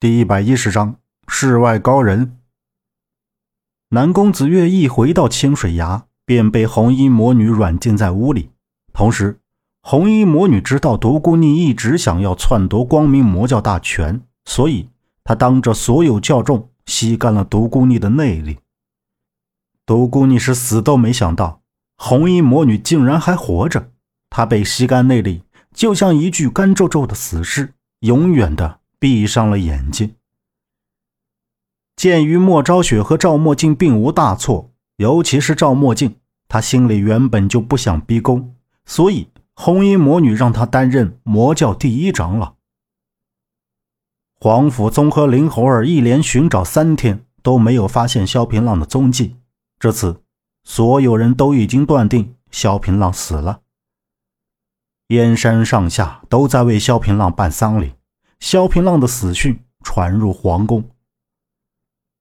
[0.00, 0.96] 第一百一十章
[1.28, 2.38] 世外高人。
[3.90, 8.48] 南宫子月一回到清水崖，便被红衣魔女软禁在屋里。
[8.94, 9.40] 同时，
[9.82, 14.88] 红衣魔女知道独孤逆一直想要篡夺光明魔教大权，所以
[15.22, 18.56] 她当着所有教众吸干了独孤逆的内力。
[19.84, 21.60] 独孤逆是死都没想到，
[21.98, 23.90] 红衣魔女竟然还活着。
[24.30, 25.42] 她被吸干内力，
[25.74, 28.79] 就像一具干皱皱的死尸，永远的。
[29.00, 30.14] 闭上了眼睛。
[31.96, 42.54] 鉴于莫昭雪和赵墨镜并无大错，尤其是赵墨镜，他心里原本就不想逼宫，所以红衣魔女让他担任魔教第一长老。
[44.38, 49.36] 皇甫宗和林猴儿一连寻找三天都没有发现萧平浪的踪迹，
[49.78, 50.22] 这次
[50.64, 53.60] 所有人都已经断定萧平浪死了。
[55.08, 57.92] 燕山上下都在为萧平浪办丧礼。
[58.40, 60.82] 萧平浪的死讯传入皇宫。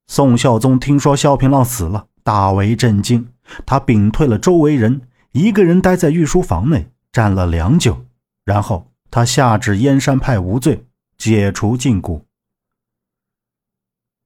[0.08, 3.28] 宋孝宗听说萧平浪死了，大为震惊。
[3.66, 8.06] 他屏退了周围人，一个人待在御书房内站了良久，
[8.44, 10.86] 然后他下旨燕山派无罪，
[11.18, 12.22] 解除禁锢。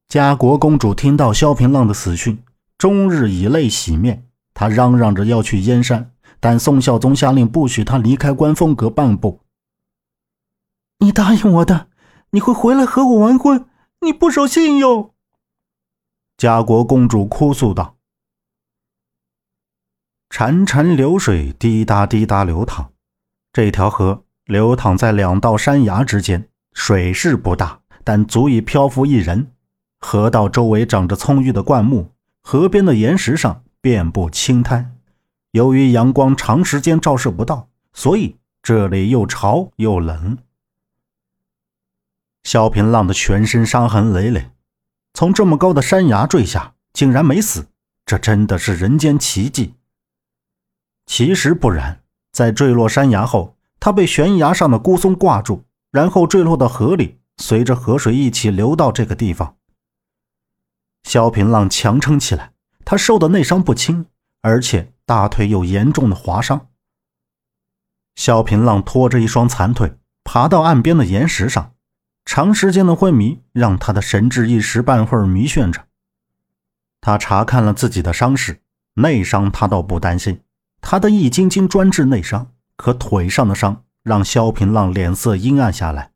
[0.10, 2.44] 嘉国公主听到萧平浪的死讯，
[2.78, 4.26] 终日以泪洗面。
[4.56, 9.40] 她嚷嚷着要去燕山，但宋孝宗下令不许她离开观风阁半步。
[11.04, 11.88] 你答应我的，
[12.30, 13.66] 你会回来和我完婚，
[14.00, 15.14] 你不守信用。
[16.38, 17.98] 嘉国公主哭诉道
[20.32, 22.92] ：“潺潺流水滴答滴答流淌，
[23.52, 29.52] 这条河流淌在两道山崖之间，水势不大，但足以漂浮一人。
[30.00, 32.12] 河道周围长着葱郁的灌木，
[32.44, 34.90] 河边的岩石上遍布青苔。
[35.52, 40.38] 由于阳光长时间照射不到，所以这里又潮又冷。”
[42.54, 44.52] 萧平浪的全身伤痕累累，
[45.16, 47.66] 从这么高的山崖坠下，竟然没死，
[48.06, 49.74] 这真的是人间奇迹。
[51.08, 59.58] 其实不然，在坠落山崖后，他被悬崖上的孤松挂住，然后坠落到河里，随着河水一起流到这个地方。
[61.06, 62.54] 萧平浪强撑起来，
[62.86, 64.06] 他受的内伤不轻，
[64.44, 66.68] 而且大腿有严重的划伤。
[68.14, 71.72] 萧平浪拖着一双残腿，爬到岸边的岩石上。
[72.26, 75.86] 长时间的昏迷让他的神智一时半会儿迷眩着。
[77.02, 78.62] 他查看了自己的伤势，
[78.96, 80.40] 内伤他倒不担心，
[80.82, 82.52] 他的易筋经专治内伤。
[82.76, 86.12] 可腿上的伤让萧平浪脸色阴暗下来。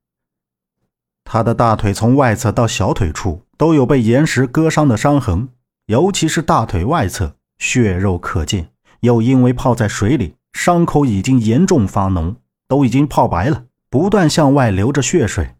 [1.23, 5.49] 他的大腿从外侧到小腿处都有被岩石割伤的伤痕，
[5.85, 15.56] 尤其是大腿外侧血肉可见，又因为泡在水里，伤口已经严重发脓，都已经泡白了，不断向外流着血水。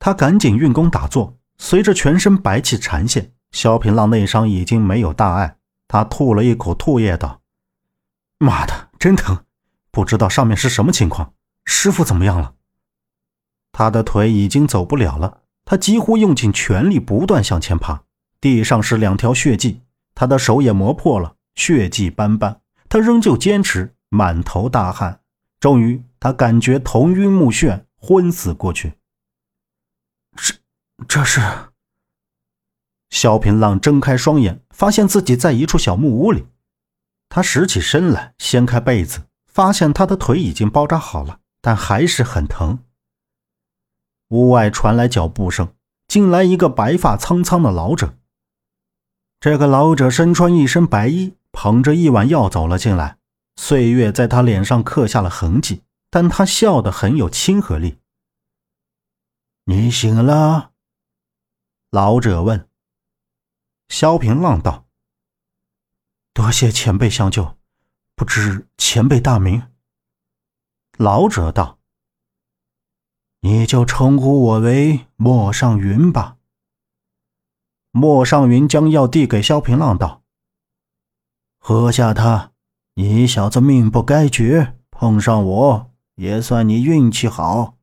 [0.00, 5.58] 他赶紧运功打坐，随着全身白气缠现，萧平浪内伤已经没有大碍。
[5.86, 7.42] 他吐了一口吐液，道
[8.40, 9.44] ：“妈的，真疼！
[9.90, 11.34] 不知道上面是什么情况。
[11.66, 12.54] 师傅怎么样了？”
[13.72, 18.04] 他的腿已经走不了了，他几乎用尽全力，不断向前爬。
[18.40, 19.82] 地上是两条血迹，
[20.14, 22.62] 他的手也磨破了，血迹斑斑。
[22.88, 25.20] 他仍旧坚持，满头大汗。
[25.60, 28.94] 终于，他感觉头晕目眩，昏死过去。
[31.08, 31.40] 这是
[33.10, 36.46] 萧平浪睁开双眼，发现自己在一处小木屋里。
[37.28, 42.80] 他拾起身来，掀开被子，发现他的腿已经包扎好了，但还是很疼。
[44.28, 45.74] 屋外传来脚步声，
[46.06, 48.14] 进来一个白发苍苍的老者。
[49.40, 53.16] 这个老者身穿一身白衣，捧着一碗药走了进来。
[53.56, 57.98] 岁月在他脸上刻下了痕迹，但他笑得很有亲和力。
[59.64, 60.69] 你醒了。
[61.92, 62.68] 老者问
[63.90, 64.86] ：“萧平浪道，
[66.32, 67.58] 多谢前辈相救，
[68.14, 69.72] 不知前辈大名？”
[70.96, 71.80] 老者道
[73.42, 76.36] ：“你就称呼我为莫尚云吧。”
[77.90, 80.22] 莫尚云将药递给萧平浪道
[81.58, 82.52] ：“喝下它，
[82.94, 87.78] 你小子命不该绝，碰上我也算你运气好。”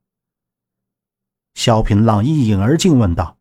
[1.53, 3.36] 萧平浪一饮而尽，问道。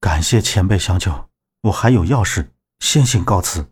[0.00, 1.28] 感谢前辈相救，
[1.62, 3.66] 我还有要事，先行告辞。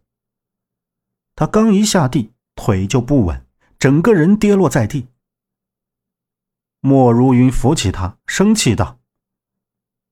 [1.36, 3.46] 他刚一下地，腿就不稳，
[3.78, 5.06] 整个人跌落在地。
[6.80, 8.98] 莫如云扶起他，生气道：“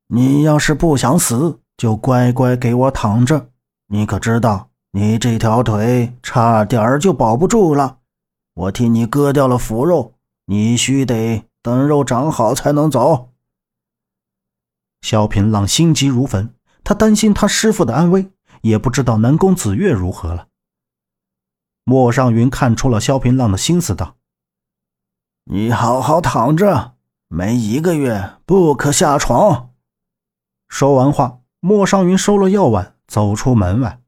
[0.06, 3.50] 你要是不想死，就乖乖给我躺着。
[3.88, 7.98] 你可知道，你这条腿差点就保不住了。
[8.54, 10.14] 我替你割掉了腐肉，
[10.46, 13.30] 你须得等肉长好才能走。”
[15.04, 18.30] 萧平浪心急如焚，他担心他师傅的安危，
[18.62, 20.48] 也不知道南宫子月如何了。
[21.84, 24.16] 莫尚云看出了萧平浪的心思，道
[25.44, 26.94] ：“你好好躺着，
[27.28, 29.72] 没一个月不可下床。”
[30.68, 34.00] 说完话，莫尚云收了药碗，走出门外。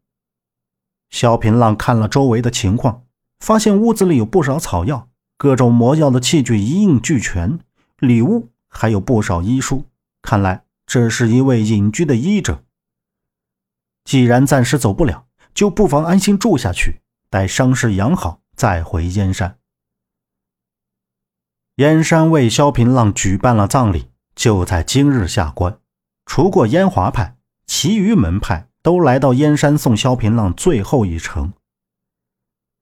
[1.10, 3.02] 萧平浪看了周围的情况，
[3.40, 7.60] 发现屋子里有不少草药，各种魔药的器具一应俱全，
[7.98, 9.84] 里屋还有不少医书，
[10.22, 12.64] 看来这是一位隐居的医者。
[14.04, 17.02] 既然暂时走不了，就不妨安心住下去。
[17.28, 19.58] 待伤势养好，再回燕山。
[21.74, 25.78] 燕山为萧平浪举办了葬礼，就在今日下关。
[26.24, 27.36] 除过燕华派，
[27.66, 31.52] 其余门派都来到燕山送萧平浪最后一程。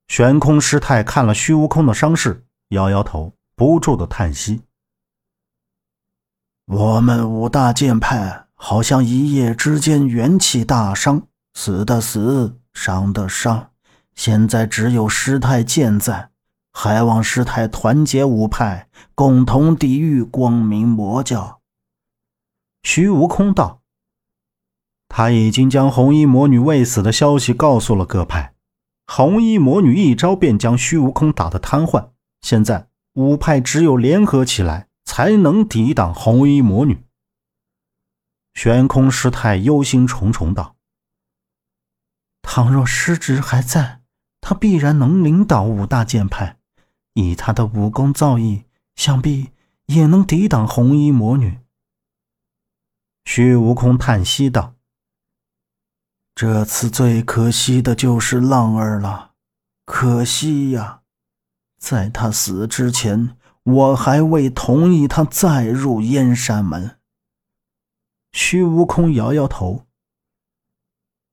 [0.08, 4.62] 悬空师太看了虚无空的伤势，摇摇头，不住的叹息
[6.66, 11.22] ：“我们五大剑派好像一夜之间元气大伤，
[11.52, 13.70] 死的死，伤的伤。”
[14.16, 16.31] 现在只有师太健在，
[16.72, 21.61] 还望师太团结五派，共同抵御光明魔教。
[22.84, 23.81] 虚无空道，
[25.08, 28.55] 他已经将红衣魔女未死的消息告诉了各派，
[29.06, 32.11] 红衣魔女一招便将虚无空打得瘫痪。
[32.40, 37.05] 现在五派只有联合起来，才能抵挡红衣魔女。
[38.52, 40.75] 悬空师太忧心忡忡道
[42.43, 44.02] ：“倘若师侄还在。”
[44.43, 46.58] 他必然能领导五大剑派，
[47.12, 48.64] 以他的武功造诣，
[48.96, 49.52] 想必
[49.87, 51.61] 也能抵挡红衣魔女。
[53.25, 54.75] 虚无空叹息道
[56.34, 59.34] ：“这次最可惜的就是浪儿了，
[59.84, 61.02] 可惜呀！
[61.78, 66.99] 在他死之前，我还未同意他再入燕山门。”
[68.32, 69.84] 虚无空摇摇头：“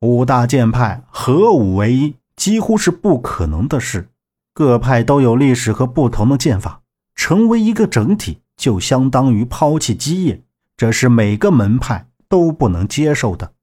[0.01, 4.09] 五大剑派合五为一。”几乎是不可能的事。
[4.55, 6.81] 各派都有历史和不同的剑法，
[7.13, 10.41] 成为一个整体，就相当于抛弃基业，
[10.75, 13.53] 这是每个门派都不能接受的。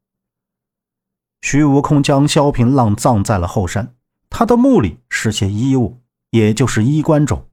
[1.40, 3.96] 虚无空将萧平浪葬在了后山，
[4.30, 6.00] 他的墓里是些衣物，
[6.30, 7.48] 也就是衣冠冢，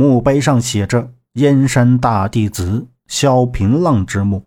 [0.00, 4.46] 墓碑上写着“燕山大弟子萧平浪之墓”。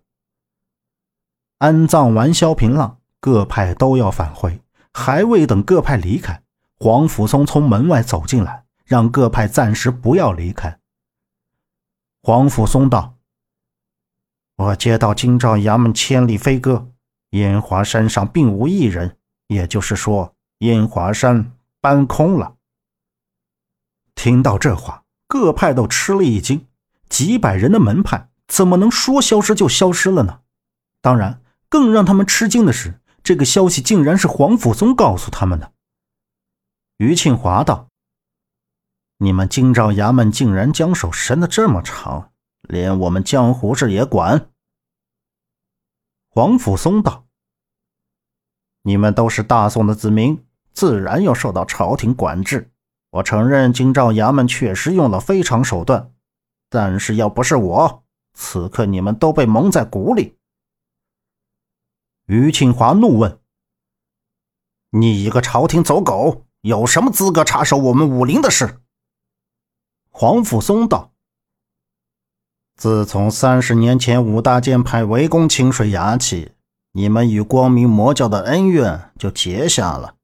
[1.60, 4.60] 安葬完萧平浪，各派都要返回。
[4.92, 6.42] 还未等各派离开，
[6.80, 10.80] 黄甫松从门外走进来，让各派暂时不要离开。
[12.24, 13.16] 黄甫松道
[14.58, 16.90] ：“我接到京兆衙门千里飞鸽，
[17.30, 19.18] 烟华山上并无一人，
[19.50, 22.56] 也就是说，烟华山搬空了。”
[24.16, 25.03] 听到这话，
[25.34, 26.68] 各派都吃了一惊。
[27.10, 30.42] 几百人的门派怎么能说消失就消失了呢？
[31.02, 33.02] 当然，更让他们吃惊的是。
[33.24, 35.74] 这个消息竟然是黄甫松告诉他们的。
[36.98, 37.88] 于庆华道
[39.18, 42.32] ：“你们京兆衙门竟然将手伸得这么长，
[42.62, 44.52] 连我们江湖事也管？”
[46.30, 47.26] 黄甫松道
[48.84, 52.73] ：“你们都是大宋的子民，自然要受到朝廷管制。
[53.14, 56.12] 我承认京兆衙门确实用了非常手段，
[56.68, 60.36] 但是要不是我，此刻你们都被蒙在鼓里。”
[62.26, 63.40] 于庆华怒问
[64.90, 68.80] ：“你一个朝廷走狗，有什么资格插手我们武林的事？”
[70.10, 71.14] 黄甫松道
[72.76, 76.54] ：“自从三十年前五大剑派围攻清水崖起，
[76.94, 80.16] 你们与光明魔教的恩怨就结下了。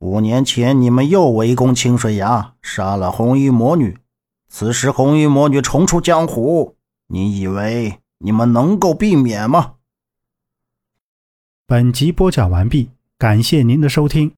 [0.00, 3.98] 五年前你们又围攻清水崖，杀了红衣魔女。
[4.48, 6.76] 此时红衣魔女重出江湖，
[7.08, 9.74] 你以为你们能够避免吗？”
[11.68, 14.32] 本集播讲完毕，感谢您的收听。